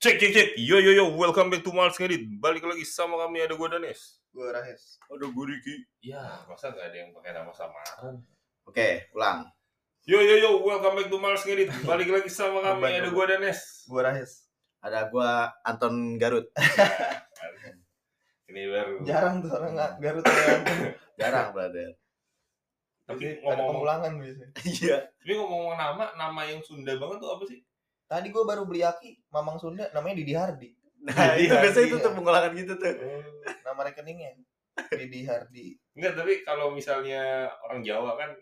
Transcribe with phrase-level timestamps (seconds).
[0.00, 0.48] Cek cek cek.
[0.56, 2.24] Yo yo yo, welcome back to Mals Ngedit.
[2.40, 4.24] Balik lagi sama kami ada gue Danes.
[4.32, 4.96] Gue Rahes.
[5.12, 5.76] Ada gue Riki.
[6.00, 8.24] Ya, masa gak ada yang pakai nama samaran?
[8.64, 9.44] Oke, ulang.
[10.08, 11.68] Yo yo yo, welcome back to Mals Ngedit.
[11.84, 13.84] Balik lagi sama kami ada gue Danes.
[13.84, 14.48] Gue Rahes.
[14.80, 16.48] Ada gua Anton Garut.
[18.48, 19.04] Ini baru.
[19.04, 20.24] Jarang tuh orang nggak Garut.
[21.20, 21.92] Jarang, brother.
[23.04, 24.48] Tapi Ada ngomong pengulangan biasanya.
[24.64, 24.98] Iya.
[25.12, 27.60] Tapi ngomong nama, nama yang Sunda banget tuh apa sih?
[28.10, 30.70] Tadi gue baru beli aki Mamang Sunda namanya Didi Hardi.
[31.06, 32.04] Nah, Iya, itu biasanya itu iya.
[32.04, 32.94] tuh pengulangan gitu tuh.
[33.62, 34.30] Nama rekeningnya
[34.90, 35.66] Didi Hardi.
[35.94, 38.34] Enggak, tapi kalau misalnya orang Jawa kan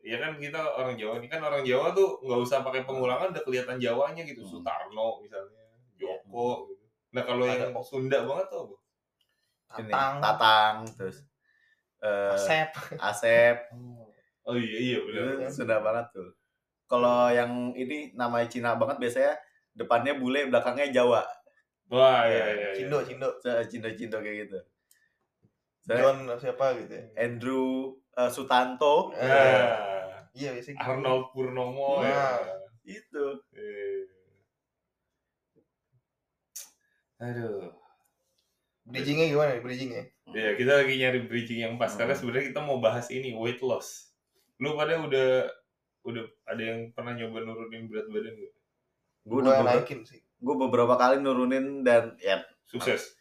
[0.00, 3.44] ya kan kita orang Jawa ini kan orang Jawa tuh nggak usah pakai pengulangan udah
[3.44, 4.40] kelihatan Jawanya gitu.
[4.40, 4.50] Hmm.
[4.56, 5.64] Sutarno misalnya,
[6.00, 6.84] Joko gitu.
[7.12, 7.84] Nah, kalau yang kok.
[7.84, 8.76] Sunda banget tuh apa?
[9.70, 10.14] Ini, Tatang.
[10.18, 11.18] Tatang, terus
[12.00, 12.70] eh Asep.
[12.96, 13.56] Asep.
[14.48, 15.52] Oh iya iya benar.
[15.52, 16.32] Sunda banget tuh.
[16.90, 19.38] Kalau yang ini namanya Cina banget biasanya
[19.78, 21.22] depannya bule, belakangnya Jawa.
[21.86, 22.54] Wah iya iya.
[22.54, 22.70] iya.
[22.74, 23.28] Cindo, Cindo.
[23.42, 24.58] Cindo-cindo kayak gitu.
[25.86, 27.04] Saya John siapa gitu ya.
[27.16, 30.86] Andrew eh, Sutanto Eh, Nah, Iya biasanya gitu.
[30.86, 32.10] Arnold Purnomo ya.
[32.10, 32.38] Nah.
[32.86, 33.24] itu.
[33.54, 34.02] Eh.
[37.20, 37.70] Aduh.
[38.90, 40.04] Bridgingnya gimana nih bridgingnya?
[40.34, 42.20] Ya, kita lagi nyari bridging yang pas karena Hmm.
[42.22, 44.10] sebenarnya kita mau bahas ini weight loss.
[44.58, 45.46] Lu pada udah
[46.02, 48.52] udah ada yang pernah nyoba nurunin berat badan gak?
[49.20, 50.20] Gue Gue udah naikin sih.
[50.36, 53.12] gua beberapa kali nurunin dan ya Sukses.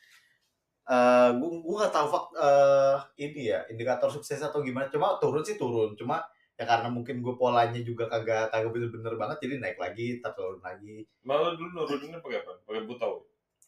[0.86, 5.42] eh gue gue gak tahu fak eh ini ya indikator sukses atau gimana cuma turun
[5.42, 6.24] sih turun cuma
[6.56, 10.58] ya karena mungkin gue polanya juga kagak kagak bener-bener banget jadi naik lagi tak turun
[10.60, 12.52] lagi Malah dulu nuruninnya pakai apa?
[12.64, 13.22] Pakai butau.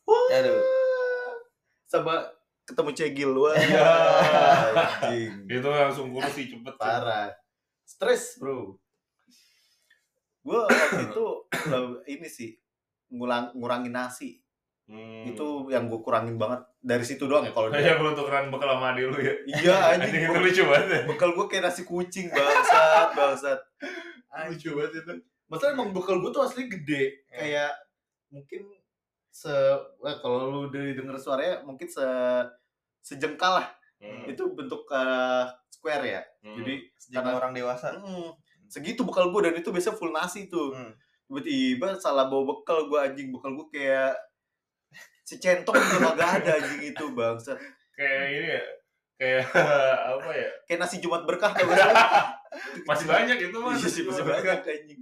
[0.08, 0.64] Aduh.
[1.84, 2.23] sama
[2.64, 3.89] ketemu cegil wah Iya.
[5.04, 6.76] anjing Itu langsung kursi cepet.
[6.76, 7.30] parah
[7.84, 8.80] stres bro
[10.42, 11.25] gue waktu itu
[12.09, 12.50] ini sih
[13.09, 14.38] ngulang ngurangin nasi
[14.83, 15.23] Hmm.
[15.23, 18.92] itu yang gue kurangin banget dari situ doang ya kalau dia perlu tukeran bekal sama
[18.92, 19.33] adik lu ya.
[19.48, 20.88] iya anjing itu gua- lucu banget.
[20.89, 21.02] ya.
[21.08, 23.60] bekal gue kayak nasi kucing bangsat bangsat
[24.43, 25.11] Lucu banget itu.
[25.45, 27.37] Masalah emang bekal gue tuh asli gede Ya.
[27.37, 27.71] kayak
[28.27, 28.61] mungkin
[29.30, 29.54] se
[29.98, 32.04] wah, kalau lu udah denger suaranya mungkin se
[32.99, 33.67] sejengkal lah
[33.98, 34.26] Hmm.
[34.26, 36.58] itu bentuk eh, square ya Hmm.
[36.58, 37.87] jadi Jadi Karena- orang dewasa.
[37.93, 38.27] mm,
[38.71, 40.95] segitu bekal gue dan itu biasanya full nasi tuh Hmm.
[41.27, 44.15] tiba-tiba salah bawa bekal gue anjing bekal gue kayak
[45.23, 47.60] secentong juga gak ada anjing itu bangsat
[47.93, 48.64] kayak ini ya.
[49.15, 49.45] Kayak
[50.17, 50.49] apa ya?
[50.65, 51.67] kayak nasi jumat berkah sih?
[52.89, 53.76] Masih banyak itu mah.
[53.76, 55.02] iya sih masih banyak anjing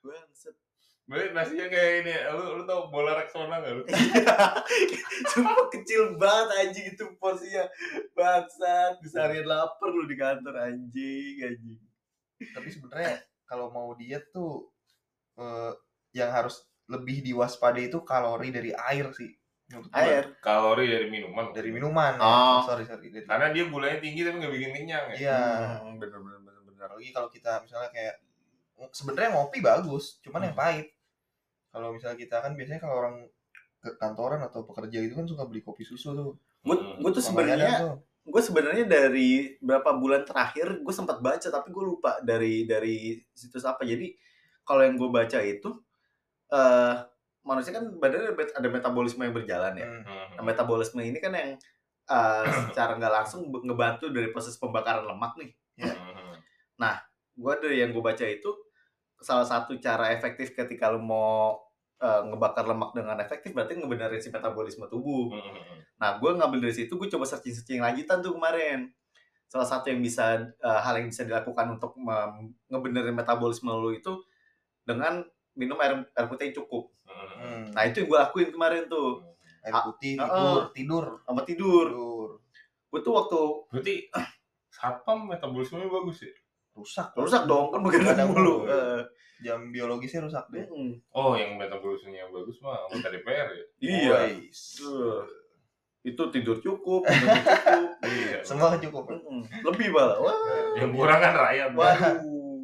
[0.00, 0.54] bangsat
[1.02, 3.82] Berarti nasinya kayak ini, lu lu tau bola Rexona gak lu?
[5.34, 7.66] Sumpah kecil banget anjing itu porsinya
[8.14, 11.80] Bangsat Bisa harian lapar lu di kantor anjing anjing
[12.50, 13.14] Tapi sebenarnya
[13.46, 14.66] kalau mau diet tuh
[15.36, 15.72] eh,
[16.12, 16.60] yang harus
[16.90, 19.30] lebih diwaspadai itu kalori dari air sih.
[19.70, 19.96] Menurut gua.
[20.04, 21.44] Air Kalori dari minuman.
[21.56, 22.20] dari minuman ya.
[22.20, 22.60] Oh.
[22.66, 25.16] sorry sorry dari Karena dia gulanya tinggi tapi nggak bikin kenyang ya.
[25.16, 25.40] iya
[25.80, 28.20] Hmm, Bener bener bener bener apalagi kalau kita misalnya kayak
[28.92, 30.92] sebenarnya ngopi bagus cuman yang pahit
[31.72, 33.16] kalau misalnya kita kan biasanya kalau orang
[33.80, 37.00] ke kantoran atau pekerja itu kan suka beli kopi susu tuh Gue Hmm.
[37.00, 37.94] gue tuh Sama sebenarnya tuh.
[38.22, 43.66] Gue sebenarnya dari berapa bulan terakhir Gue sempat baca tapi gue lupa dari dari situs
[43.66, 44.14] apa Jadi
[44.62, 45.68] kalau yang gue baca itu
[46.52, 46.94] eh
[47.42, 50.02] Manusia kan badannya ada met- ada metabolisme yang berjalan ya Hmm.
[50.06, 50.28] Hmm.
[50.38, 51.58] Nah, metabolisme ini kan yang
[52.02, 55.50] eh, secara nggak langsung ngebantu dari proses pembakaran lemak nih
[55.82, 56.38] Hmm.
[57.32, 58.50] gue dari yang gue baca itu
[59.22, 61.56] salah satu cara efektif ketika lu mau
[62.02, 65.30] eh, ngebakar lemak dengan efektif berarti ngebenerin si metabolisme tubuh.
[65.30, 65.78] Hmm.
[66.02, 68.90] Nah, gue ngambil dari situ gue coba searching-searching lanjutan tuh kemarin.
[69.46, 71.94] Salah satu yang bisa eh, hal yang bisa dilakukan untuk
[72.66, 74.18] ngebenerin metabolisme lu itu
[74.82, 75.22] dengan
[75.54, 76.90] minum air, air putih yang cukup.
[77.06, 77.30] Hmm.
[77.38, 77.64] Hmm.
[77.70, 79.22] Nah, itu yang gue lakuin kemarin tuh
[79.62, 81.86] air ah, putih ah, tidur tidur sama tidur.
[81.86, 82.30] tidur
[82.92, 83.40] Gue tuh waktu
[83.72, 83.94] Berarti
[84.76, 86.32] satpam metabolismenya bagus ya?
[86.72, 88.56] rusak rusak dong kan begadang Begadang mulu.
[88.64, 89.04] mulu.
[89.42, 93.64] Jam biologisnya rusak deh mm, Oh, yang metabolismenya bagus mah anggota DPR ya?
[93.78, 94.18] Iya.
[94.78, 95.26] Tuh.
[96.02, 97.90] Itu tidur cukup, minum cukup.
[98.02, 98.38] Iya.
[98.42, 99.06] semua cukup.
[99.62, 100.18] Lebih malah.
[100.18, 100.34] Wah.
[100.74, 101.70] Yang kurang kan rakyat.
[101.72, 102.18] Waduh,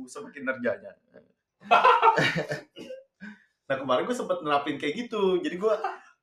[0.04, 0.92] semakin kinerjanya.
[3.69, 5.38] nah kemarin gue sempet nerapin kayak gitu.
[5.38, 5.75] Jadi gue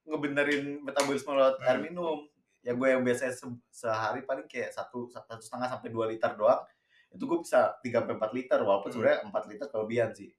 [0.05, 1.85] ngebenerin metabolisme lewat air Hmm.
[1.85, 2.17] minum.
[2.59, 6.65] Ya gue yang biasanya se- sehari paling kayak satu satu setengah sampai dua liter doang.
[7.13, 8.95] Itu gue bisa 3 sampai 4 liter walaupun Hmm.
[8.99, 10.29] sebenarnya 4 liter kelebihan sih.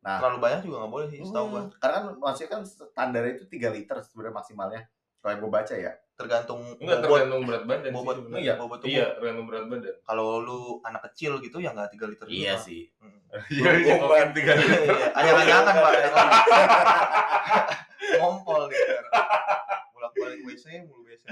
[0.00, 3.44] Nah, terlalu banyak juga nggak boleh sih setahu hmm, karena kan maksudnya kan standarnya itu
[3.52, 4.82] 3 liter sebenarnya maksimalnya.
[5.20, 5.92] Kalau yang gue baca ya.
[6.20, 8.44] tergantung Enggak bobot tergantung berat badan bobot sih sebenarnya.
[8.44, 8.54] Iya.
[8.60, 9.94] bobot tubuh Iya, tergantung berat badan.
[10.04, 12.56] kalau lu anak kecil gitu ya nggak 3 liter juga.
[12.60, 12.82] sih.
[13.00, 13.20] Hmm.
[13.48, 14.80] Iya, dicekokin tiga liter.
[14.84, 15.92] Iya, anyang-anyangan pak.
[18.20, 18.62] Ngompol
[20.60, 21.26] WC mulu biasa.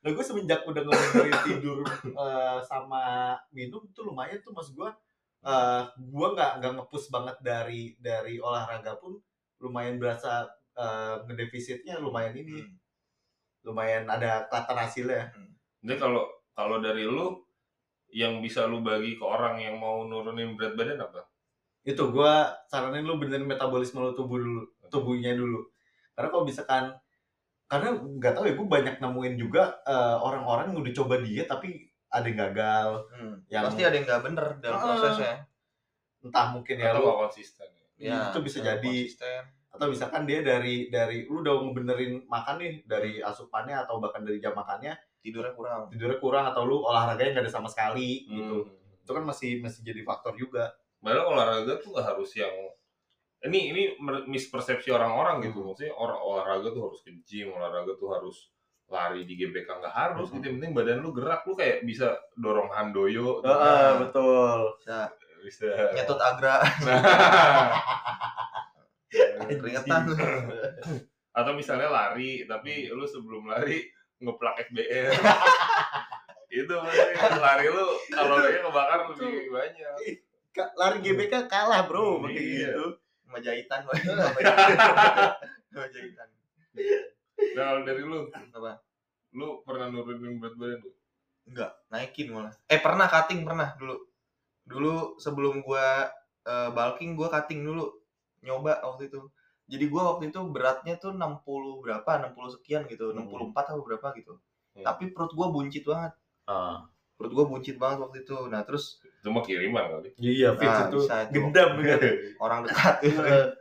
[0.00, 4.88] Nah gue semenjak udah ngebenerin tidur eh, sama minum tuh lumayan tuh mas gue
[5.40, 9.16] eh gue nggak nggak ngepus banget dari dari olahraga pun
[9.60, 10.44] lumayan berasa
[10.76, 12.76] eh, ngedefisitnya lumayan ini Hmm.
[13.64, 15.24] lumayan ada kelihatan hasilnya
[15.80, 17.40] Jadi kalau kalau dari lu
[18.12, 21.24] yang bisa lu bagi ke orang yang mau nurunin berat badan apa?
[21.80, 22.32] itu gue
[22.68, 25.64] saranin lu benerin metabolisme lu tubuh dulu tubuhnya dulu
[26.12, 26.84] karena kalau misalkan
[27.64, 31.89] karena nggak tahu ya gue banyak nemuin juga eh, orang-orang yang udah coba diet tapi
[32.10, 33.34] ada yang gagal Hmm.
[33.46, 34.84] Yang- Pasti ada yang nggak bener dalam Ah.
[34.84, 35.34] prosesnya.
[36.20, 37.68] entah mungkin ya Atau lu konsisten?
[37.96, 39.40] Ya, itu bisa jadi konsisten.
[39.70, 44.36] atau misalkan dia dari dari lu udah ngebenerin makan nih dari asupannya atau bahkan dari
[44.36, 45.88] jam makannya tidurnya kurang.
[45.88, 49.00] tidurnya kurang atau lu olahraganya nggak ada sama sekali gitu Hmm.
[49.00, 52.52] itu kan masih masih jadi faktor juga Padahal olahraga tuh gak harus yang
[53.40, 53.82] ini ini
[54.26, 55.64] mispersepsi orang-orang gitu.
[55.64, 55.72] Hmm.
[55.72, 58.52] Maksudnya orang olahraga tuh harus ke gym, olahraga tuh harus
[58.90, 60.36] lari di GBK nggak harus Hmm.
[60.36, 60.44] gitu.
[60.44, 65.06] Yang penting badan lu gerak, lu kayak bisa dorong handoyo, Heeh, betul Bisa
[65.40, 66.58] bisa nyetut agra
[69.10, 70.06] Nah, keringetan.
[71.32, 73.82] atau misalnya lari, tapi lu sebelum lari
[74.18, 75.10] ngeplak FBR.
[76.52, 79.94] itu maksudnya lari lu kalorinya kebakar lebih banyak.
[80.76, 82.70] Lari GBK kalah bro Hmm, pakai iya.
[82.70, 82.86] gitu
[83.22, 83.94] Sama jahitan, Boy.
[85.70, 86.28] Sama jahitan.
[87.56, 88.72] Nah kalau dari lu, Apa?
[89.34, 90.90] lu pernah nurunin berat badan lu?
[91.50, 92.54] Enggak, naikin malah.
[92.70, 93.96] Eh pernah cutting pernah dulu.
[94.66, 96.06] Dulu sebelum gua
[96.46, 97.90] eh, bulking gua cutting dulu.
[98.46, 99.20] Nyoba waktu itu.
[99.70, 102.10] Jadi gua waktu itu beratnya tuh 60 berapa?
[102.30, 103.10] 60 sekian gitu.
[103.14, 103.26] Hmm.
[103.26, 104.34] 64 atau berapa gitu.
[104.78, 104.84] Hmm.
[104.86, 106.12] Tapi perut gua buncit banget.
[106.46, 106.86] Ah.
[107.18, 108.36] Perut gua buncit banget waktu itu.
[108.46, 110.10] Nah, terus Itu mah kiriman kali.
[110.16, 112.00] iya fix Nah, itu gendam kan
[112.44, 113.20] orang dekat gitu.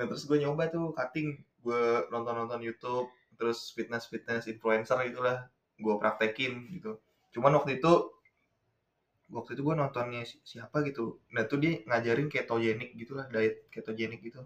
[0.00, 1.44] Nah, terus gue nyoba tuh cutting.
[1.60, 7.00] Gue nonton-nonton YouTube, terus fitness-fitness influencer itulah gue praktekin gitu.
[7.32, 7.92] Cuman waktu itu
[9.30, 11.22] waktu itu gue nontonnya si- siapa gitu.
[11.30, 14.42] Nah, tuh dia ngajarin ketogenik gitulah, diet ketogenik gitu.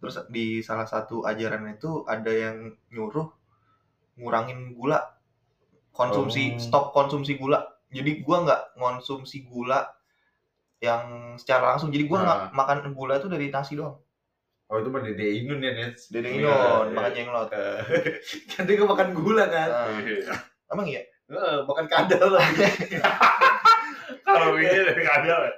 [0.00, 3.28] Terus di salah satu ajaran itu ada yang nyuruh
[4.14, 5.00] ngurangin gula
[5.90, 6.60] konsumsi Oh.
[6.62, 9.90] stop konsumsi gula jadi gua nggak ngonsumsi gula
[10.78, 12.50] yang secara langsung jadi gua nggak Ah.
[12.54, 13.98] makan gula tuh dari nasi doang
[14.64, 16.94] oh itu mah dede inun ya Nets dari Iya, Inon iya.
[16.96, 17.48] makan jenglot
[18.50, 19.68] kan dia makan gula kan?
[20.00, 20.34] Iya.
[20.72, 21.02] emang iya?
[21.24, 22.44] Heeh, makan kadal lah.
[24.24, 25.40] Kalorinya dari kadal.
[25.48, 25.52] ya?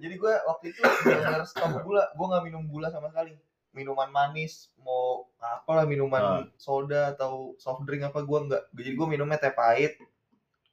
[0.00, 3.36] jadi gua waktu itu benar stop gula gua nggak minum gula sama sekali.
[3.70, 8.62] Minuman manis mau apalah minuman soda atau soft drink apa gua nggak.
[8.72, 10.00] Jadi gua minumnya teh pahit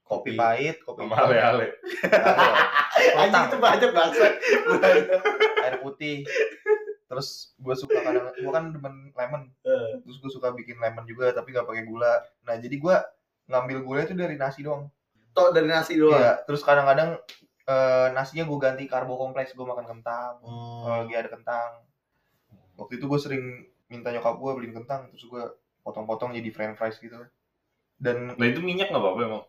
[0.08, 0.40] kopi Kopi.
[0.40, 1.68] pahit kopi Sama ale-ale.
[3.20, 4.34] anjing itu banyak banget.
[5.68, 6.24] Air putih
[7.18, 9.50] terus gue suka kadang gue kan demen lemon.
[10.06, 12.22] Terus gue suka bikin lemon juga tapi gak pakai gula.
[12.46, 12.96] Nah jadi gue
[13.50, 14.86] ngambil gula itu dari nasi doang.
[15.34, 16.14] Tok dari nasi doang?
[16.14, 17.18] Iya, terus kadang-kadang
[17.66, 20.38] eh, nasinya gue ganti karbo kompleks gue makan kentang.
[20.46, 20.82] Hmm.
[20.86, 21.70] kalau lagi ada kentang.
[22.78, 23.44] Waktu itu gue sering
[23.90, 25.44] minta nyokap gue beliin kentang terus gue
[25.82, 27.18] potong-potong jadi french fries gitu.
[27.98, 29.44] Dan Nah itu minyak nggak apa-apa emang.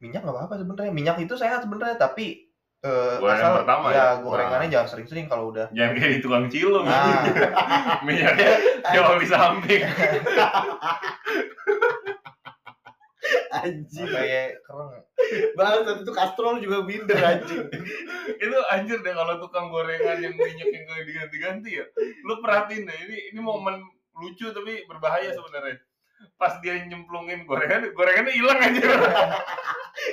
[0.00, 0.92] minyak nggak apa-apa sebenarnya.
[0.96, 2.49] Minyak itu sehat sebenarnya tapi
[2.80, 4.06] eh, Gorengan asal pertama ya ya?
[4.24, 6.86] gorengannya jangan sering-sering kalau udah Jangan kayak di tukang cilung.
[6.88, 7.24] Nah.
[8.06, 8.50] Minyaknya
[8.92, 9.82] jauh di samping.
[13.50, 15.02] anjing kayak keren
[15.54, 17.66] banget itu kastrol juga minder anjing
[18.42, 21.86] itu anjir deh kalau tukang gorengan yang minyak yang gak diganti-ganti ya.
[22.24, 23.84] Lu perhatiin deh ini ini momen
[24.16, 25.76] lucu tapi berbahaya sebenarnya.
[26.36, 28.88] Pas dia nyemplungin gorengan, gorengannya hilang aja.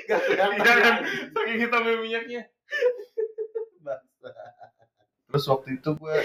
[0.08, 0.94] Gak kelihatan?
[1.36, 2.42] Saking hitamnya minyaknya.
[5.28, 6.16] Terus waktu itu gue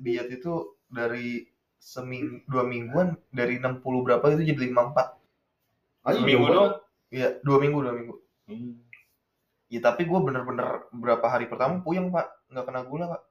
[0.00, 0.52] diet itu
[0.88, 1.44] dari
[1.78, 6.74] seming dua mingguan dari 60 berapa itu jadi 54 Anjing, Seminggu jauh doang.
[7.08, 8.14] Iya dua minggu dua minggu.
[9.68, 12.28] Ya tapi gue bener-bener berapa hari pertama puyeng pak.
[12.48, 13.22] Nggak kena gula pak.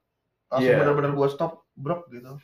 [0.54, 0.78] Langsung Iya.
[0.86, 2.38] bener-bener gue stop brok gitu.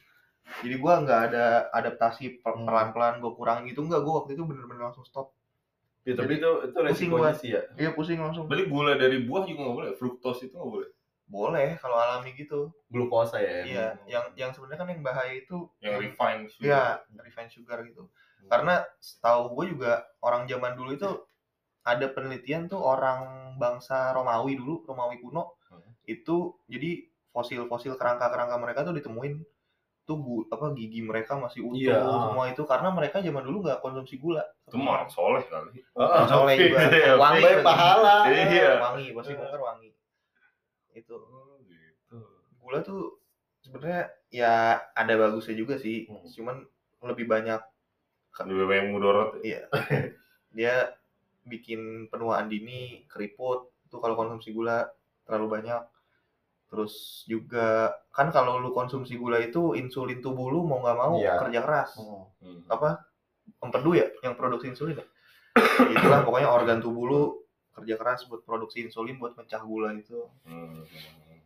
[0.65, 2.65] Jadi gue nggak ada adaptasi Hmm.
[2.67, 3.85] pelan-pelan gue kurangin gitu.
[3.85, 5.37] Nggak gue waktu itu bener-bener langsung stop
[6.03, 7.61] Ya, tapi itu itu Pusing resikonya sih ya.
[7.79, 10.89] iya pusing langsung Berarti gula dari buah juga nggak boleh, fruktos itu nggak boleh.
[11.23, 13.63] boleh kalau alami gitu Glukosa ya.
[13.63, 16.67] iya yang yang sebenarnya kan yang bahaya itu Yang refined sugar.
[16.67, 16.85] Iya,
[17.23, 18.03] refined sugar gitu.
[18.51, 21.07] Karena setahu gue juga orang zaman dulu itu
[21.87, 25.55] ada penelitian tuh orang bangsa Romawi dulu, Romawi kuno.
[25.71, 25.95] Hmm.
[26.03, 29.39] Itu jadi fosil-fosil kerangka-kerangka mereka tuh ditemuin
[30.03, 30.19] tuh
[30.51, 32.03] apa gigi mereka masih utuh Iya.
[32.03, 34.43] semua itu karena mereka zaman dulu nggak konsumsi gula.
[34.67, 35.79] Itu mah orang soleh kali.
[35.79, 36.23] Heeh.
[36.27, 36.77] Soleh juga.
[36.91, 38.15] Iya, wangi Baik pahala.
[38.27, 38.71] Iya.
[38.83, 39.89] Wangi, pasti bongkar wangi.
[40.91, 42.19] Itu Oh, gitu.
[42.59, 43.15] gula tuh
[43.59, 44.53] sebenarnya ya
[44.91, 46.05] ada bagusnya juga sih.
[46.05, 46.27] Hmm.
[46.27, 46.57] Cuman
[47.03, 47.61] lebih banyak
[48.43, 49.29] Lebih banyak mudorot.
[49.39, 49.39] ya.
[49.41, 49.61] Iya.
[50.51, 50.75] Dia
[51.43, 54.89] bikin penuaan dini, keriput, itu kalau konsumsi gula
[55.23, 55.81] terlalu banyak.
[56.73, 61.37] Terus juga kan kalau lu konsumsi gula itu insulin tubuh lu mau nggak mau Iya.
[61.37, 61.89] kerja keras.
[62.01, 62.65] Hmm.
[62.65, 62.97] Apa?
[63.61, 65.05] Empedu ya yang produksi insulin ya?
[65.85, 67.21] Itulah pokoknya organ tubuh lu
[67.73, 70.17] kerja keras buat produksi insulin buat mecah gula itu.
[70.49, 70.81] Hmm.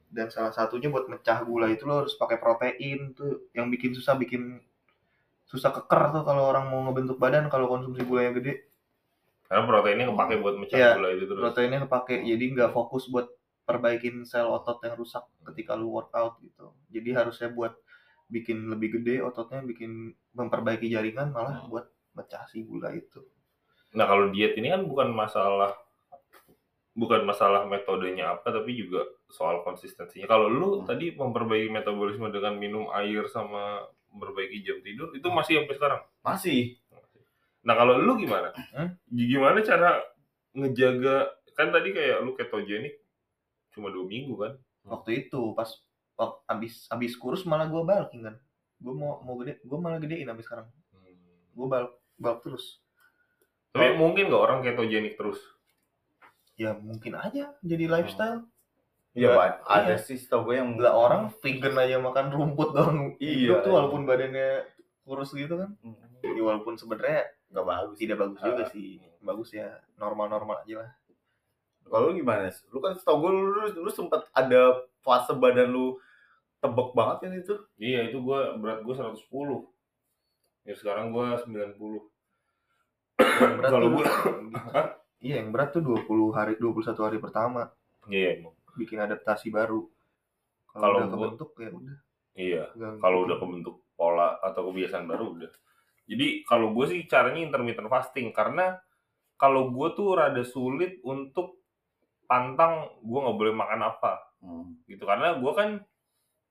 [0.08, 4.16] Dan salah satunya buat mecah gula itu lo harus pakai protein tuh yang bikin susah
[4.16, 4.64] bikin
[5.44, 8.64] susah keker tuh kalau orang mau ngebentuk badan kalau konsumsi gula yang gede.
[9.44, 11.40] Karena proteinnya kepake buat mecah Iya, gula itu terus.
[11.44, 13.28] proteinnya kepake jadi nggak fokus buat
[13.68, 17.76] perbaikin sel otot yang rusak ketika lu workout gitu jadi harusnya buat
[18.28, 21.70] bikin lebih gede ototnya bikin memperbaiki jaringan malah Hmm.
[21.70, 23.22] buat mecah si gula itu
[23.96, 25.72] Nah kalau diet ini kan bukan masalah
[26.92, 30.26] bukan masalah metodenya apa tapi juga soal konsistensinya.
[30.26, 30.86] Kalau lu Hmm.
[30.86, 36.02] tadi memperbaiki metabolisme dengan minum air sama memperbaiki jam tidur itu masih sampai sekarang.
[36.20, 36.76] Masih.
[37.64, 38.50] Nah kalau lu gimana?
[38.74, 38.98] Hmm?
[39.08, 40.02] Gimana cara
[40.52, 42.98] ngejaga kan tadi kayak lu ketogenik
[43.78, 44.54] cuma dua minggu kan?
[44.84, 45.70] waktu itu pas
[46.14, 48.36] wak- abis abis kurus malah gua bulking kan
[48.78, 50.66] gua mau mau gede gua malah gedein abis sekarang
[51.54, 52.82] gua bulk bulk terus
[53.70, 55.38] Tapi mungkin nggak orang ketogenik terus?
[56.56, 58.42] ya mungkin aja jadi lifestyle
[59.14, 59.50] Iya, Nggak, Pak.
[59.68, 59.98] Ada iya.
[60.00, 63.76] sih tau gue yang nggak orang vegan aja makan rumput dong Iya, hidup tuh iya.
[63.76, 64.50] walaupun badannya
[65.04, 67.98] kurus gitu kan Hmm, jadi walaupun sebenarnya nggak bagus.
[67.98, 68.70] tidak bagus juga Ah.
[68.70, 70.92] sih bagus ya normal-normal aja lah
[71.88, 72.48] Kalau lu gimana?
[72.70, 74.62] Lu kan tau gue lu, lu, lu sempet ada
[75.00, 75.96] fase badan lu
[76.58, 77.56] tebek banget kan itu.
[77.78, 79.18] Iya itu gua berat gua 110.
[80.64, 82.12] Ya sekarang gua 90.
[83.18, 84.06] yang berat Kalau tuh gua
[85.26, 87.70] iya yang berat tuh 20 hari 21 hari pertama
[88.06, 88.54] Iya emang.
[88.74, 89.90] bikin adaptasi baru
[90.70, 91.98] Kalau udah gua- kebentuk ya udah
[92.38, 92.64] Iya.
[93.02, 95.50] Kalau udah kebentuk pola atau kebiasaan baru udah.
[96.06, 98.78] Jadi kalau gue sih caranya intermittent fasting karena
[99.36, 101.58] kalau gue tuh rada sulit untuk
[102.28, 104.14] pantang gue nggak boleh makan apa.
[104.38, 104.78] Hmm.
[104.86, 105.82] gitu karena gue kan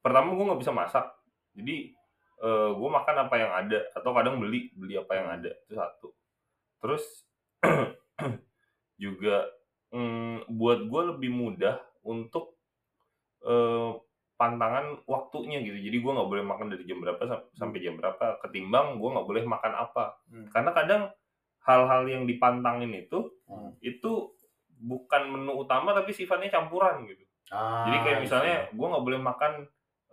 [0.02, 1.06] pertama gue nggak bisa masak.
[1.54, 1.95] Jadi
[2.42, 6.09] eh, gue makan apa yang ada atau kadang beli beli apa yang ada itu satu.
[6.83, 7.04] Terus
[9.02, 9.47] juga
[9.92, 12.56] mm, buat gue lebih mudah untuk
[13.45, 13.90] eh,
[14.37, 15.78] pantangan waktunya gitu.
[15.80, 18.37] Jadi gue nggak boleh makan dari jam berapa sam- sampai jam berapa.
[18.45, 20.21] Ketimbang gue nggak boleh makan apa.
[20.28, 20.47] Hmm.
[20.52, 21.02] karena kadang
[21.66, 23.78] hal-hal yang dipantangin itu Hmm.
[23.78, 24.35] itu
[24.76, 29.52] bukan menu utama tapi sifatnya campuran gitu Ah, jadi kayak misalnya gue nggak boleh makan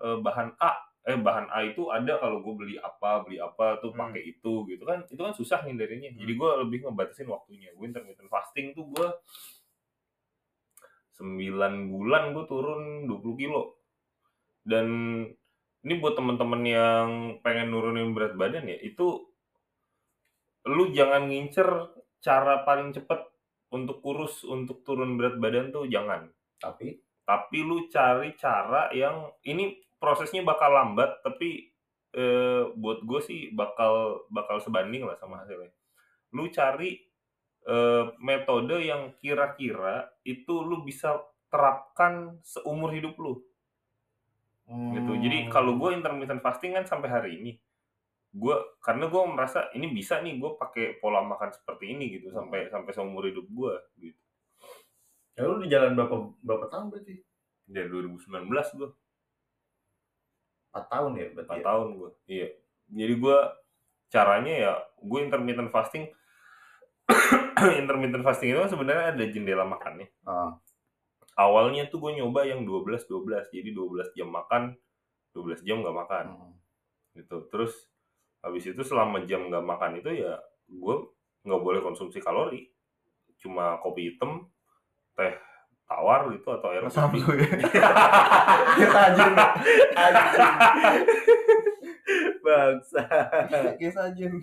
[0.05, 0.71] eh, bahan A,
[1.03, 4.05] eh bahan A itu ada kalau gue beli apa beli apa tuh Hmm.
[4.05, 6.13] pakai itu gitu kan, itu kan susah hindarinya.
[6.13, 6.39] Jadi Hmm.
[6.39, 7.73] gue lebih ngebatasin waktunya.
[7.73, 9.07] Gue intermittent fasting tuh gue
[11.17, 13.81] 9 bulan gue turun 20 kilo.
[14.61, 14.87] Dan
[15.83, 17.07] ini buat temen-temen yang
[17.41, 19.25] pengen nurunin berat badan ya, itu
[20.63, 21.67] lu jangan ngincer
[22.23, 23.32] cara paling cepet
[23.73, 26.29] untuk kurus, untuk turun berat badan tuh jangan.
[26.61, 27.01] Tapi?
[27.25, 31.73] Tapi lu cari cara yang ini prosesnya bakal lambat tapi
[32.13, 35.73] eh, buat gue sih bakal bakal sebanding lah sama hasilnya.
[36.37, 37.01] Lu cari
[37.65, 41.17] eh, metode yang kira-kira itu lu bisa
[41.49, 43.41] terapkan seumur hidup lu.
[44.63, 45.11] Gitu.
[45.19, 47.51] Jadi kalau gue intermittent fasting kan sampai hari ini
[48.33, 52.65] gue karena gue merasa ini bisa nih gue pakai pola makan seperti ini gitu sampai
[52.67, 54.21] sampai seumur hidup gue gitu
[55.33, 57.15] ya lu di jalan berapa berapa tahun berarti?
[57.63, 58.27] dari 2019
[58.77, 58.89] gue
[60.73, 61.49] 4 tahun ya berarti.
[61.53, 61.63] 4 ya?
[61.63, 62.47] tahun gue iya
[62.89, 63.37] jadi gue
[64.09, 66.05] caranya ya gue intermittent fasting
[67.81, 70.57] intermittent fasting itu kan sebenarnya ada jendela makannya Ah.
[71.37, 74.73] awalnya tuh gue nyoba yang 12 12 jadi 12 jam makan
[75.33, 76.53] 12 jam nggak makan Hmm.
[77.13, 77.92] gitu terus
[78.43, 80.35] habis itu selama jam nggak makan itu ya
[80.67, 80.95] gue
[81.47, 82.67] nggak boleh konsumsi kalori.
[83.39, 84.47] Cuma kopi hitam
[85.15, 85.33] teh
[85.87, 87.21] tawar gitu atau air putih.
[87.23, 87.33] lu
[88.79, 89.33] ya sajen
[92.43, 93.01] Bangsa.
[93.79, 94.33] kayak sajen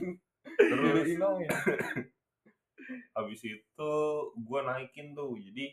[0.57, 1.51] terus ya?
[3.17, 3.93] Habis itu
[4.35, 5.65] gue naikin tuh jadi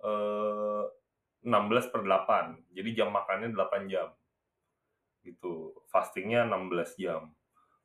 [0.00, 0.84] eh
[1.40, 4.12] 16 per 8 jadi jam makannya 8 jam
[5.24, 5.76] gitu.
[5.92, 7.30] Fastingnya 16 jam.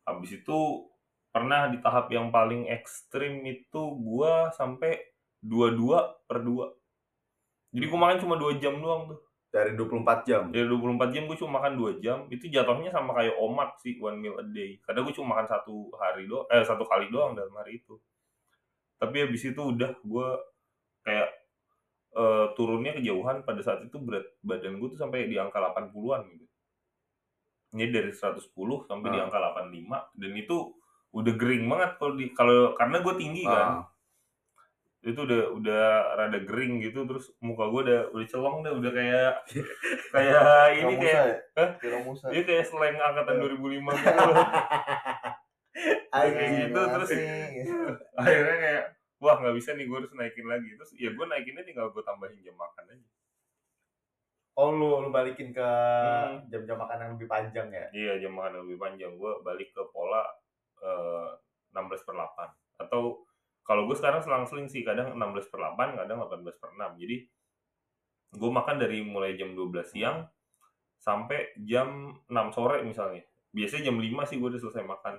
[0.08, 0.90] Habis itu
[1.30, 5.04] pernah di tahap yang paling ekstrim itu gue sampai
[5.44, 6.86] 22 per 2
[7.76, 9.20] jadi gue makan cuma 2 jam doang tuh.
[9.52, 10.52] Dari 24 jam.
[10.52, 12.18] dari 24 jam gue cuma makan 2 jam.
[12.32, 14.80] Itu jatuhnya sama kayak omat sih one meal a day.
[14.88, 18.00] Karena gue cuma makan satu hari doang eh satu kali doang dalam hari itu.
[18.96, 20.28] Tapi habis itu udah gue
[21.04, 21.30] kayak
[22.16, 26.46] eh, turunnya kejauhan pada saat itu berat badan gue tuh sampai di angka 80-an gitu
[27.76, 28.40] ini dari 110
[28.88, 29.28] sampai di Ah.
[29.28, 30.72] angka 85 dan itu
[31.12, 33.84] udah gering banget kalau di kalau karena gue tinggi kan.
[33.84, 33.86] Ah.
[35.06, 35.84] itu udah udah
[36.18, 39.34] rada gering gitu terus muka gue udah udah celong dah udah kayak
[40.18, 40.42] kayak
[40.74, 41.66] ini kayak ya?
[42.34, 44.32] Dia kayak slang angkatan 2005 gitu.
[46.10, 47.10] Kayak gitu terus
[48.20, 48.84] akhirnya kayak
[49.22, 50.70] wah nggak bisa nih gue harus naikin lagi.
[50.74, 53.08] Terus ya gue naikinnya tinggal gue tambahin jam makan aja
[54.56, 56.48] Oh lu lu balikin ke Hmm.
[56.48, 57.86] jam-jam makan yang lebih panjang ya?
[57.92, 59.12] iya jam makan lebih panjang.
[59.20, 60.24] Gue balik ke pola
[60.80, 61.30] eh,
[61.76, 63.20] 16 per 8 atau
[63.64, 67.18] kalau gue sekarang selang-seling sih kadang 16 per 8 kadang 18 per 6 jadi
[68.36, 70.24] gue makan dari mulai jam 12 siang
[70.96, 73.24] sampai jam 6 sore misalnya.
[73.52, 75.16] Biasanya jam 5 sih gue udah selesai makan.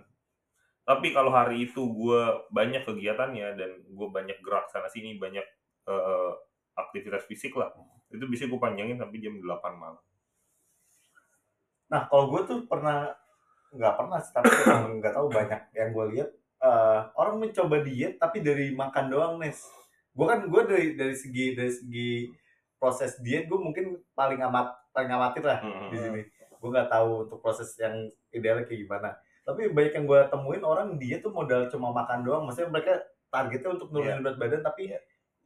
[0.87, 5.45] Tapi kalau hari itu gue banyak kegiatannya dan gue banyak gerak sana sini banyak
[5.87, 6.33] eh,
[6.77, 7.73] aktivitas fisik lah
[8.09, 10.03] itu bisa gue panjangin sampai jam 8 malam
[11.87, 13.15] Nah, kalau gue tuh pernah
[13.71, 14.51] nggak pernah sih, tapi
[14.99, 19.63] nggak tahu banyak yang gue lihat eh, orang mencoba diet tapi dari makan doang, Nes.
[20.11, 22.11] Gue kan gue dari dari segi dari segi
[22.77, 25.93] proses diet gue mungkin paling amat paling amatir lah Hmm.
[25.93, 26.21] di sini.
[26.59, 27.95] Gue nggak tahu untuk proses yang
[28.33, 29.11] idealnya kayak gimana.
[29.47, 32.43] Tapi banyak yang gue temuin orang diet tuh modal cuma makan doang.
[32.51, 32.99] Maksudnya mereka
[33.31, 34.91] targetnya untuk nurunin berat badan tapi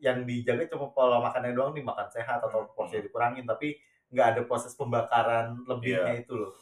[0.00, 3.76] yang dijaga cuma pola makannya doang nih makan sehat atau porsi dikurangin tapi
[4.10, 6.52] nggak ada proses pembakaran lebihnya itu loh.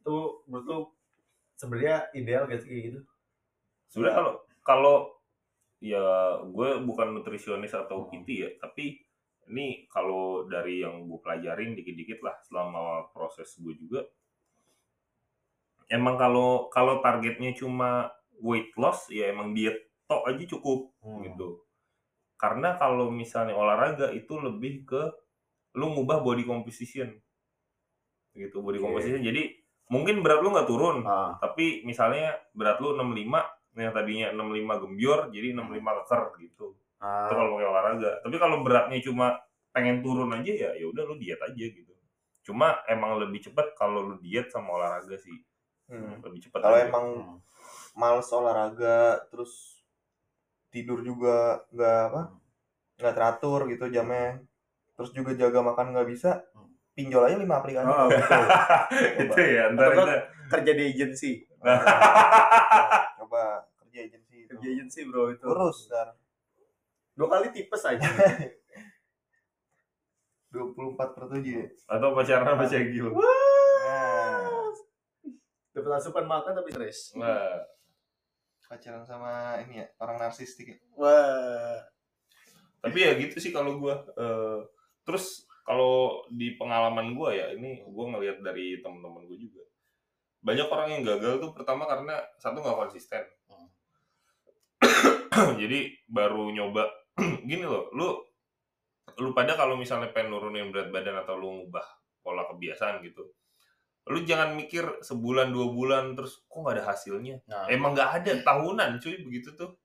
[0.00, 0.78] Itu menurut lu
[1.56, 3.00] sebenarnya ideal gak sih kayak gitu?
[3.90, 4.96] Sebenarnya kalau kalau
[5.80, 6.04] ya
[6.44, 9.00] gue bukan nutrisionis atau PT ya tapi
[9.48, 14.04] ini kalau dari yang gue pelajarin dikit-dikit lah selama proses gue juga
[15.90, 18.12] emang kalau kalau targetnya cuma
[18.44, 21.24] weight loss ya emang diet tok aja cukup Hmm.
[21.24, 21.64] gitu
[22.40, 25.02] karena kalau misalnya olahraga itu lebih ke
[25.76, 27.12] lu ngubah body composition.
[28.32, 28.84] Gitu body Oke.
[28.88, 29.20] composition.
[29.20, 29.60] Jadi
[29.92, 33.44] mungkin berat lu nggak turun Ah, tapi misalnya berat lu 65
[33.76, 36.66] yang tadinya 65 gembior jadi 65 keker gitu.
[37.04, 38.12] Ah, itu kalau pakai olahraga.
[38.24, 39.36] Tapi kalau beratnya cuma
[39.70, 41.92] pengen turun aja ya ya udah lu diet aja gitu.
[42.40, 45.36] Cuma emang lebih cepat kalau lu diet sama olahraga sih.
[45.90, 46.22] Hmm.
[46.22, 47.38] lebih cepat Kalau emang hmm.
[47.98, 49.79] males olahraga terus
[50.70, 52.22] tidur juga nggak apa
[53.00, 54.40] nggak teratur gitu jamnya.
[54.96, 56.44] Terus juga jaga makan nggak bisa
[56.92, 58.44] pinjol aja lima aplikasi Oh, betul.
[59.24, 60.06] itu ya ntar Atau
[60.52, 61.30] kerja di agensi.
[63.18, 64.50] Coba kerja agensi itu.
[64.52, 65.44] Kerja agensi bro itu.
[65.48, 66.14] Urus ntar.
[67.16, 68.04] Dua kali tipes aja.
[70.50, 74.66] 24 per 7 ya atau pacaran sama Cegil nah.
[75.70, 77.14] Dapat asupan makan tapi stres.
[77.14, 77.62] Nah
[78.70, 80.78] pacaran sama ini ya orang narsistik ya?
[80.94, 81.82] Wah.
[82.78, 84.60] Tapi ya gitu sih kalau gua Eh,
[85.02, 89.66] terus kalau di pengalaman gua ya ini gua ngelihat dari teman-teman gua juga.
[90.46, 93.26] Banyak orang yang gagal tuh pertama karena satu nggak konsisten.
[95.60, 96.86] Jadi baru nyoba
[97.50, 98.22] gini loh lu
[99.18, 101.84] lu pada kalau misalnya pengen nurunin berat badan atau lu ngubah
[102.24, 103.26] pola kebiasaan gitu
[104.08, 108.32] lu jangan mikir sebulan dua bulan terus kok nggak ada hasilnya nah, Emang nggak ada
[108.40, 109.76] tahunan cuy begitu tuh.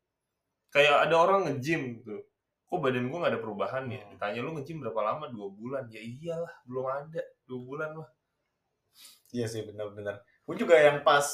[0.71, 2.23] Kayak ada orang nge-gym tuh.
[2.65, 4.01] Kok badan gua nggak ada perubahan ya?
[4.01, 4.11] Hmm.
[4.15, 5.25] Ditanya lu nge-gym berapa lama?
[5.29, 5.83] Dua bulan.
[5.91, 7.21] Ya iyalah, belum ada.
[7.45, 8.09] Dua bulan mah.
[9.35, 11.25] iya sih benar-benar gue juga yang pas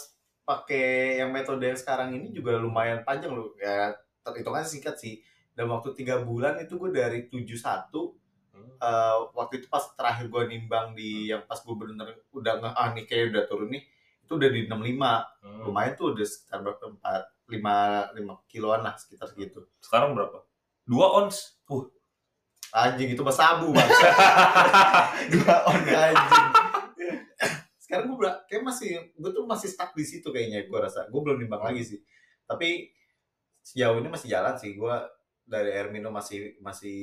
[0.41, 3.93] pakai yang metode yang sekarang ini juga lumayan panjang loh ya
[4.25, 5.21] hitungannya singkat sih
[5.53, 7.93] dalam waktu tiga bulan itu gue dari 71
[8.81, 8.89] Hmm.
[8.89, 12.87] eh, waktu itu pas terakhir gue nimbang di yang pas gue bener udah nge ah
[12.91, 13.83] nih kayak udah turun nih
[14.25, 14.73] itu udah di 65
[15.45, 15.61] Hmm.
[15.69, 17.77] lumayan tuh udah sekitar berapa empat lima
[18.13, 20.41] lima kiloan lah sekitar segitu Sekarang berapa?
[20.81, 21.61] Dua ons.
[21.67, 21.85] Uh.
[22.71, 23.83] anjing itu mah sabu bang
[25.35, 26.47] dua on anjing
[27.83, 28.17] sekarang gue
[28.47, 31.83] kayak masih gue tuh masih stuck di situ kayaknya gue rasa gue belum nimbang lagi
[31.83, 31.99] sih
[32.47, 32.87] tapi
[33.59, 34.95] sejauh ini masih jalan sih gue
[35.43, 36.99] dari air minum masih masih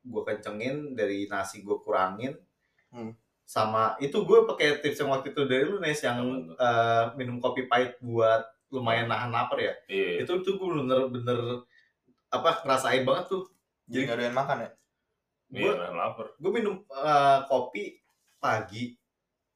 [0.00, 2.34] gue kencengin dari nasi gue kurangin
[2.88, 3.14] Hmm.
[3.44, 6.54] sama itu gue pakai tips yang waktu itu dari lu Nes yang tuh?
[6.56, 10.22] eh, minum kopi pahit buat lumayan nahan lapar ya Iya.
[10.22, 11.62] itu tuh gue bener-bener
[12.28, 13.46] apa ngerasain banget tuh
[13.84, 14.70] jadi nggak doyan makan ya
[15.50, 16.26] Iya, nahan lapar.
[16.32, 17.98] gue minum eh, kopi
[18.36, 18.94] pagi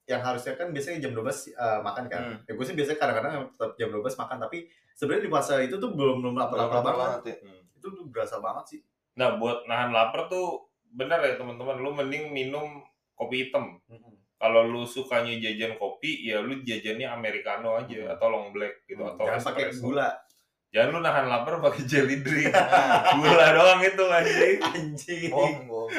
[0.04, 2.22] yang harusnya kan biasanya jam 12 eh, makan kan.
[2.28, 2.38] Hmm.
[2.44, 4.58] Ya gue sih biasanya kadang-kadang tetap jam 12 makan tapi
[4.92, 6.98] sebenarnya di masa itu tuh belum belum lapar-lapar lapar banget.
[7.00, 7.63] banget ya Hmm.
[7.84, 8.80] Itu tuh berasa banget sih.
[9.20, 11.76] Nah, buat nahan lapar tuh bener ya teman-teman.
[11.84, 12.80] Lu mending minum
[13.12, 13.76] kopi hitam.
[14.40, 19.28] Kalau lu sukanya jajan kopi, ya lu jajannya americano aja atau long black gitu atau
[19.28, 20.08] Jangan pakai gula.
[20.72, 22.50] Jangan lu nahan lapar pakai jelly drink.
[23.14, 24.58] Gula doang itu anjing.
[24.58, 25.30] Anjing.
[25.30, 25.90] bohong bohong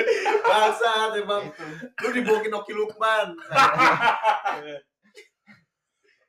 [0.43, 1.47] Bangsat emang.
[1.95, 3.39] Lu dibohongin Oki Lukman.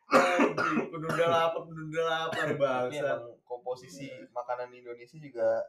[0.06, 3.10] Penunda lapar, penunda lapar Ini bangsa.
[3.42, 5.60] komposisi makanan Indonesia juga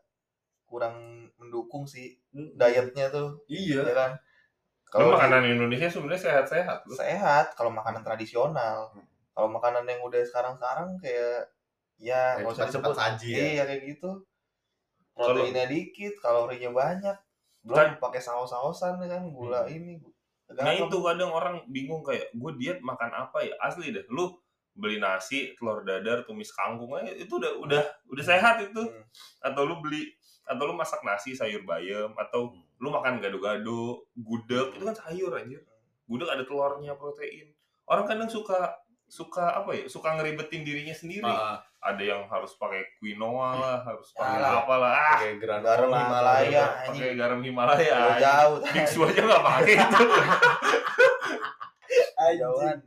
[0.63, 0.95] kurang
[1.37, 2.53] mendukung sih Hmm.
[2.53, 3.81] dietnya tuh, Iya.
[3.83, 4.11] ya kan?
[4.87, 8.91] Kalau makanan Indonesia sebenarnya sehat-sehat sehat, kalau makanan tradisional.
[8.91, 9.03] Hmm.
[9.33, 11.49] Kalau makanan yang udah sekarang-sekarang kayak
[11.97, 13.43] ya nggak usah disebut saji ya.
[13.43, 14.11] Iya kayak gitu.
[15.11, 17.17] Proteinnya dikit, kalorinya banyak.
[17.65, 19.73] Belum Kan- pakai saus-sausan ya kan, gula Hmm.
[19.73, 19.97] ini.
[20.55, 23.53] Nah itu kadang orang bingung kayak gue diet makan apa ya?
[23.59, 24.31] Asli deh lu
[24.77, 27.81] beli nasi telur dadar tumis kangkung aja itu udah udah
[28.13, 28.79] udah sehat itu.
[28.79, 29.03] Hmm.
[29.41, 30.13] atau lu beli
[30.47, 32.63] atau lu masak nasi sayur bayam atau Hmm.
[32.79, 35.59] lu makan gado-gado gudeg itu kan sayur anjir.
[36.07, 37.51] Gudeg ada telurnya protein.
[37.89, 42.83] Orang kadang suka suka apa ya suka ngeribetin dirinya sendiri Ah, ada yang harus pakai
[42.97, 44.61] quinoa lah harus pakai Alah.
[44.61, 45.31] apalah ah pakai.
[45.39, 46.63] Garam Himalaya.
[46.85, 48.55] pakai garam Himalaya Jauh jauh.
[48.67, 50.03] biksu aja nggak pakai itu.
[52.37, 52.77] Jauhan.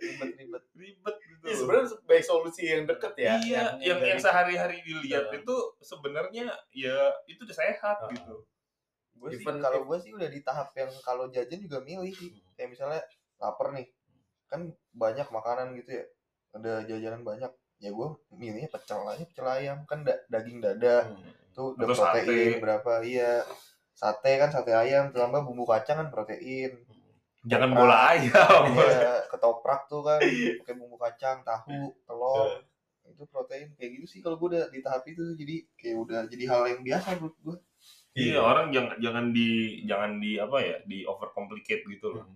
[0.00, 0.62] Ribet-ribet.
[0.72, 3.34] ribet gitu Iya, sebenarnya baik solusi yang deket ya.
[3.38, 5.40] iya yang yang, dari- sehari-hari dilihat Iya.
[5.40, 6.96] itu sebenarnya ya
[7.26, 8.08] itu udah sehat Ah.
[8.08, 8.46] gitu
[9.12, 12.32] Gue sih, Even- kalau gue sih udah di tahap yang kalau jajan juga milih sih.
[12.32, 12.40] Hmm.
[12.56, 13.00] Kayak misalnya
[13.36, 13.84] lapar nih,
[14.50, 14.60] kan
[14.92, 16.04] banyak makanan gitu ya.
[16.50, 17.48] Ada jajanan banyak.
[17.78, 19.78] Ya gue milihnya pecel aja, pecel ayam.
[19.86, 21.06] Kan da- daging dada.
[21.06, 21.22] Hmm.
[21.50, 22.60] Tuh udah Atau protein sate.
[22.60, 22.92] berapa.
[23.00, 23.32] Iya.
[23.92, 26.74] Sate kan sate ayam, tambah bumbu kacang kan protein.
[27.40, 27.88] jangan Ketoprak.
[27.88, 30.20] bola ayam Iya, ketoprak tuh kan
[30.60, 32.52] pakai bumbu kacang, tahu, telur.
[32.52, 32.68] Iya.
[33.10, 36.44] Itu protein kayak gitu sih kalau gue udah di tahap itu jadi kayak udah jadi
[36.46, 37.56] hal yang biasa menurut gue.
[38.12, 39.48] iya orang jangan jangan di
[39.86, 42.26] jangan di apa ya di overcomplicate gitu loh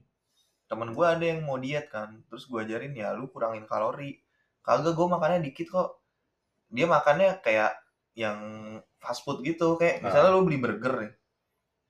[0.64, 4.18] temen gue ada yang mau diet kan terus gue ajarin ya lu kurangin kalori
[4.60, 6.00] kagak gue makannya dikit kok
[6.68, 7.76] dia makannya kayak
[8.14, 8.38] yang
[8.96, 10.08] fast food gitu kayak Nah.
[10.08, 11.12] misalnya lu beli burger nih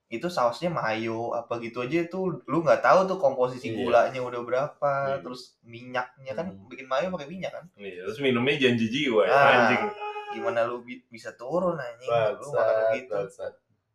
[0.07, 3.77] itu sausnya mayo apa gitu aja itu lu nggak tahu tuh komposisi Iya.
[3.79, 5.17] gulanya udah berapa Iya.
[5.19, 6.67] terus minyaknya kan Hmm.
[6.67, 9.49] bikin mayo pakai minyak kan Iya, terus minumnya janji jiwa ya, Ah.
[9.65, 9.83] anjing.
[10.35, 13.15] gimana lu bi- bisa turun anjing lu makan begitu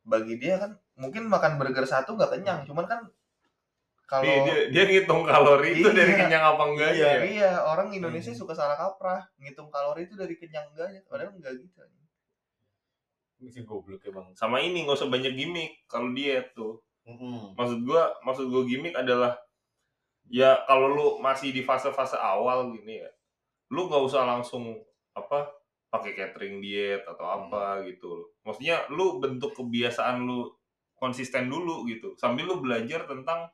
[0.03, 3.01] bagi dia kan mungkin makan burger satu nggak kenyang cuman kan
[4.11, 5.95] kalau Dia, dia, dia ngitung kalori itu Iya.
[5.95, 7.23] dari kenyang apa enggak Iya, ya.
[7.23, 8.41] iya, orang Indonesia Hmm.
[8.43, 11.79] suka salah kaprah, ngitung kalori itu dari kenyang enggaknya, padahal enggak gitu.
[13.49, 14.35] Sih goblok emang.
[14.37, 16.83] Sama ini nggak usah banyak gimmick kalau diet tuh.
[17.09, 17.57] Mm-mm.
[17.57, 19.39] Maksud gua, maksud gua gimmick adalah
[20.29, 23.11] ya kalau lu masih di fase-fase awal gini ya,
[23.73, 24.77] lu nggak usah langsung
[25.17, 25.49] apa
[25.89, 28.29] pakai catering diet atau apa gitu loh.
[28.45, 30.53] Maksudnya lu bentuk kebiasaan lu
[31.01, 32.13] konsisten dulu gitu.
[32.21, 33.49] Sambil lu belajar tentang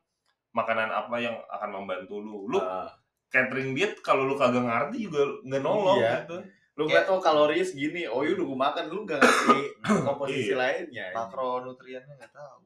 [0.56, 2.48] makanan apa yang akan membantu lu.
[2.48, 2.88] Lu Ah.
[3.28, 6.24] catering diet kalau lu kagak ngerti juga nggak nolong Iya.
[6.24, 6.36] gitu.
[6.76, 8.02] Lu Kayak- nggak tahu kalorinya segini.
[8.08, 8.84] Oh, iya udah gue makan.
[8.88, 9.58] Lu nggak ngerti
[10.08, 10.56] komposisi Iya.
[10.56, 11.06] lainnya.
[11.12, 12.60] Makronutriennya enggak tahu.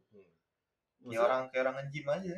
[1.08, 2.36] Ya orang kayak orang nge-gym aja.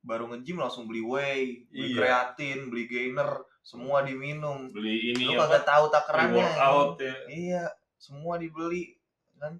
[0.00, 1.96] Baru nge-gym langsung beli whey, beli Iya.
[1.96, 3.30] kreatin, beli gainer,
[3.62, 4.66] semua diminum.
[4.68, 6.42] Beli ini Lu kagak tahu takarannya.
[6.42, 7.14] Workout ya.
[7.26, 7.64] Iya,
[7.96, 8.98] semua dibeli
[9.36, 9.54] kan.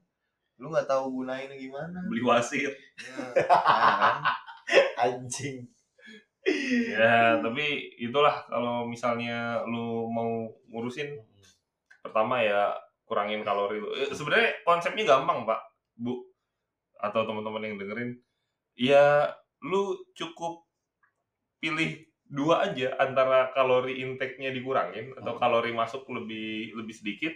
[0.57, 2.03] Lu nggak tahu gunainnya gimana.
[2.05, 2.75] Beli wasit.
[2.99, 4.18] Ya, kan?
[5.04, 5.66] Anjing.
[6.88, 11.20] Ya, tapi itulah kalau misalnya lu mau ngurusin
[12.00, 12.72] pertama ya
[13.04, 13.92] kurangin kalori lu.
[13.92, 15.61] Eh, Sebenarnya konsepnya gampang, Pak.
[15.98, 16.24] Bu
[16.98, 18.11] atau teman-teman yang dengerin.
[18.74, 20.66] Ya, lu cukup
[21.59, 25.40] pilih dua aja antara kalori intake-nya dikurangin atau Hmm.
[25.42, 27.33] kalori masuk lebih lebih sedikit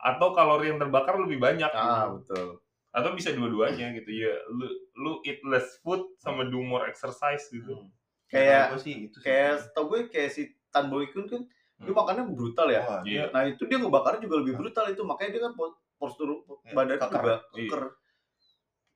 [0.00, 1.68] atau kalori yang terbakar lebih banyak.
[1.70, 2.60] Ah, betul.
[2.90, 4.34] Atau bisa dua-duanya gitu ya.
[4.48, 7.70] Lu lu eat less food sama do more exercise gitu.
[7.76, 7.88] Hmm.
[8.26, 9.26] Kayak Gua sih itu sih.
[9.26, 11.42] kayak tau gue kayak si Tan Boy Kun kan
[11.76, 12.82] dia makannya brutal ya.
[12.82, 13.24] Wah, Iya.
[13.30, 16.28] Nah itu dia ngebakarnya juga lebih brutal itu makanya dia kan po- postur
[16.62, 17.20] Ya, badannya keker.
[17.20, 17.78] juga Iya.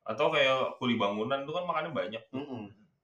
[0.04, 2.22] Atau kayak kuli bangunan tuh kan makannya banyak.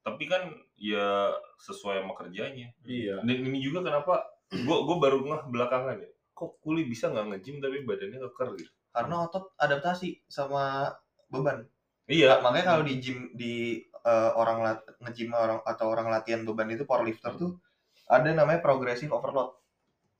[0.01, 0.43] Tapi kan
[0.77, 2.73] ya sesuai sama kerjanya.
[2.83, 3.21] Iya.
[3.21, 6.11] Dan ini juga kenapa gue gue baru ngeh belakangan ya.
[6.33, 8.73] Kok kuli bisa nggak nge-gym tapi badannya keker gitu.
[8.91, 10.91] Karena otot adaptasi sama
[11.27, 11.67] beban.
[12.05, 12.43] Iya.
[12.43, 16.83] makanya kalau di gym di eh, orang lat, nge-gym orang atau orang latihan beban itu
[16.83, 17.61] powerlifter tuh
[18.09, 19.55] ada namanya progressive overload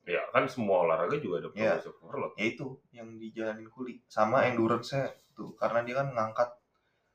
[0.05, 1.81] Ya kan semua olahraga juga ada Iya.
[1.81, 2.33] progressive overload.
[2.37, 6.49] ya itu yang dijalanin kuli sama endurance-nya tuh karena dia kan ngangkat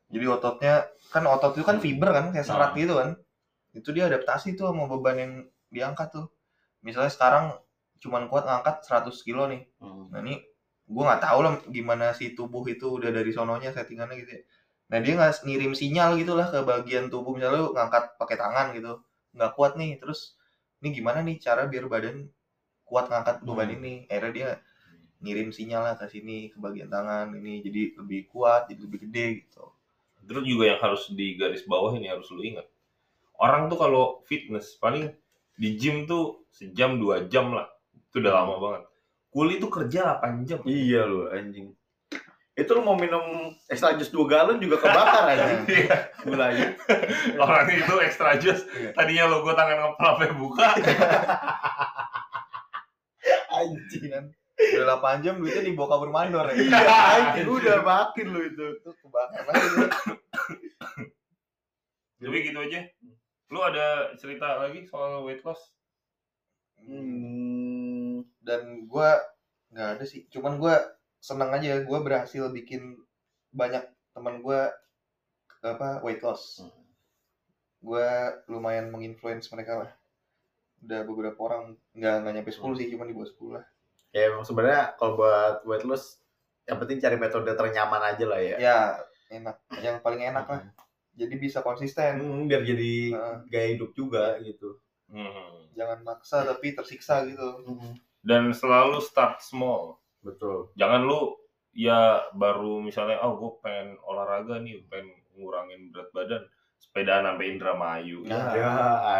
[0.05, 0.73] jadi ototnya
[1.09, 2.77] kan otot itu kan fiber kan kayak serat Nah.
[2.77, 3.09] gitu kan
[3.71, 5.33] itu dia adaptasi tuh sama beban yang
[5.69, 6.25] diangkat tuh
[6.81, 7.45] misalnya sekarang
[7.97, 10.09] cuman kuat ngangkat 100 kilo nih Hmm.
[10.09, 10.41] Nah ini
[10.93, 14.41] gue nggak tahu lah gimana si tubuh itu udah dari sononya settingannya gitu ya.
[14.91, 18.67] Nah dia nggak ngirim sinyal gitu lah ke bagian tubuh misalnya lu ngangkat pakai tangan
[18.77, 18.91] gitu
[19.35, 20.19] nggak kuat nih terus
[20.81, 22.17] ini gimana nih cara biar badan
[22.89, 23.77] kuat ngangkat beban Hmm.
[23.77, 24.49] ini akhirnya dia
[25.23, 29.25] ngirim sinyal lah ke sini ke bagian tangan ini jadi lebih kuat jadi lebih gede
[29.45, 29.65] gitu
[30.27, 32.67] Terus juga yang harus di garis bawah ini harus lu ingat.
[33.39, 35.11] Orang tuh kalau fitness paling
[35.61, 38.83] di gym tuh sejam dua jam lah itu udah lama banget
[39.35, 41.75] kuli tuh kerja 8 jam Iya lu anjing.
[42.55, 43.19] Itu lu mau minum
[43.67, 45.59] extra jus 2 galon juga kebakar anjing.
[45.67, 45.97] Iya.
[46.23, 46.67] Gulanya.
[47.35, 48.95] orang itu extra jus Iya.
[48.95, 50.67] tadinya logo tangan ngepel sampai buka
[53.51, 56.79] anjing kan udah 8 jam duitnya dibawa kabur mandor ya Iya
[57.19, 58.65] anjing udah makin lu itu.
[58.73, 59.91] itu kebakar banget
[62.23, 62.79] jadi gitu aja
[63.45, 65.59] lu ada cerita lagi soal weight loss
[66.75, 67.44] Hmm.
[68.45, 69.17] Dan gua
[69.73, 70.29] nggak ada sih.
[70.29, 70.77] Cuman gua
[71.17, 71.81] seneng aja.
[71.81, 73.01] Gua berhasil bikin
[73.49, 73.81] banyak
[74.13, 74.69] teman gua
[75.65, 76.61] apa weight loss.
[76.61, 76.71] Hmm.
[77.85, 79.91] gua lumayan menginfluence mereka lah.
[80.81, 83.65] Udah beberapa orang nggak nggak nyampe 10 sih cuma di bawah 10 lah.
[84.09, 86.17] Ya emang sebenarnya kalau buat weight loss
[86.65, 88.57] yang penting cari metode ternyaman aja lah ya.
[88.57, 88.79] ya
[89.29, 89.57] enak.
[89.85, 90.61] Yang paling enak lah.
[91.13, 92.25] Jadi bisa konsisten.
[92.25, 93.37] Hmm, biar jadi Heeh.
[93.53, 94.81] gaya hidup juga gitu.
[95.05, 95.69] Hmm.
[95.77, 97.61] jangan maksa tapi tersiksa gitu
[98.25, 100.73] dan selalu start small Betul.
[100.73, 101.37] jangan lu
[101.71, 106.41] ya baru misalnya oh gue pengen olahraga nih pengen ngurangin berat badan
[106.75, 108.51] sepedaan sampai Indramayu Nah.
[108.51, 108.73] Ya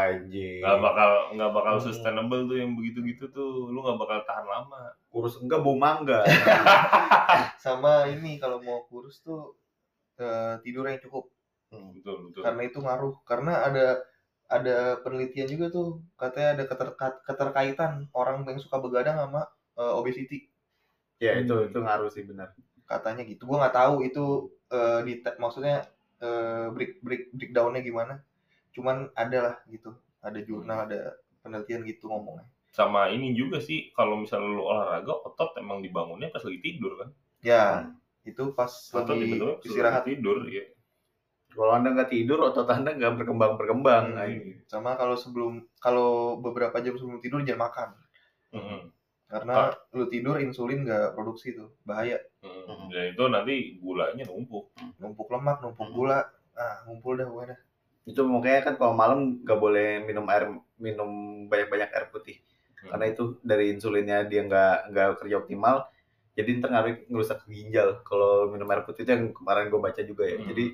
[0.08, 0.60] anjing.
[0.60, 1.86] nggak bakal nggak bakal Hmm.
[1.86, 6.24] sustainable tuh yang begitu gitu tuh lu nggak bakal tahan lama kurus enggak bau mangga.
[7.60, 9.56] sama ini kalau mau kurus tuh
[10.16, 11.28] eh, tidur yang cukup
[11.92, 13.86] betul betul karena itu ngaruh karena ada
[14.50, 15.88] ada penelitian juga tuh
[16.22, 19.42] katanya ada keterka- keterkaitan orang yang suka begadang sama
[19.80, 20.50] eh, obesity.
[21.24, 22.50] Ya itu itu ngaruh sih benar.
[22.86, 23.50] katanya gitu.
[23.50, 24.26] Gua nggak tahu itu
[24.70, 25.90] eh, di maksudnya
[26.22, 28.14] eh, break break breakdownnya gimana.
[28.76, 29.92] Cuman ada lah gitu.
[30.22, 31.00] Ada jurnal ada
[31.42, 32.46] penelitian gitu ngomongnya.
[32.78, 37.10] Sama ini juga sih kalau misalnya lu olahraga otot emang dibangunnya pas lagi tidur kan?
[37.46, 37.94] Ya
[38.30, 40.64] itu pas otot lagi istirahat lagi tidur ya
[41.56, 44.06] Kalau anda nggak tidur, otot anda nggak berkembang berkembang.
[44.14, 44.60] Hmm.
[44.66, 47.90] sama kalau sebelum kalau beberapa jam sebelum tidur jangan makan
[48.50, 48.80] Mhm.
[49.26, 49.56] karena
[49.94, 52.90] lu tidur insulin nggak produksi tuh bahaya Mhm.
[52.90, 55.96] dan itu nanti gulanya numpuk numpuk lemak numpuk Hmm.
[55.96, 56.20] gula
[56.56, 57.60] ah ngumpul dah gue dah
[58.06, 60.46] Itu makanya kan kalau malam nggak boleh minum air
[60.78, 61.10] minum
[61.50, 62.38] banyak-banyak air putih.
[62.86, 62.94] Hmm.
[62.94, 65.90] Karena itu dari insulinnya dia nggak nggak kerja optimal.
[66.38, 68.06] Jadi ntar ngaruh ngerusak ginjal.
[68.06, 70.38] Kalau minum air putih itu yang kemarin gue baca juga ya.
[70.38, 70.54] Hmm.
[70.54, 70.66] Jadi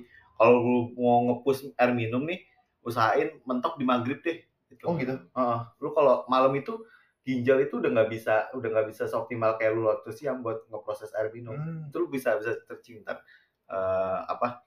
[0.41, 2.41] kalau lu mau ngepus air minum nih,
[2.81, 4.41] usahain mentok di maghrib deh.
[4.67, 4.87] Gitu.
[4.87, 5.59] oh gitu Heeh.
[5.77, 6.79] lu kalau malam itu
[7.21, 11.11] ginjal itu udah nggak bisa udah nggak bisa seoptimal kayak lu waktu siang buat ngeproses
[11.11, 11.85] air minum Hmm.
[11.85, 13.19] itu lu bisa bisa tercinta
[13.67, 14.63] eh, apa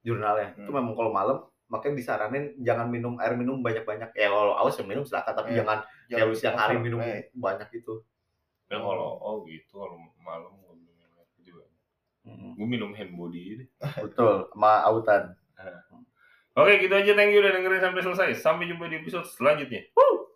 [0.00, 0.76] jurnalnya itu Hmm.
[0.78, 5.02] memang kalau malam makanya disaranin jangan minum air minum banyak-banyak ya kalau aus ya minum
[5.02, 5.64] silakan tapi Iya.
[5.64, 7.94] jangan kayak Jangan lu siang hari minum Eh, banyak itu
[8.68, 11.80] dan kalau oh gitu kalau malam gue minum air putih banyak.
[12.58, 13.68] Gue minum hand body deh
[14.04, 15.32] betul sama autan
[16.58, 17.14] Oke, gitu aja.
[17.14, 18.28] Thank you udah dengerin sampai selesai.
[18.34, 19.86] Sampai jumpa di episode selanjutnya.
[19.94, 20.27] Woo!